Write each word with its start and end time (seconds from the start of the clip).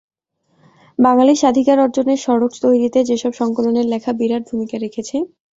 বাঙালির 0.99 1.39
স্বাধিকার 1.41 1.77
অর্জনের 1.79 2.19
সড়ক 2.19 2.51
তৈরিতে 2.63 2.99
সেসব 3.09 3.33
সংকলনের 3.33 3.85
লেখা 3.93 4.11
বিরাট 4.13 4.43
ভূমিকা 4.49 4.75
রেখেছে। 4.77 5.15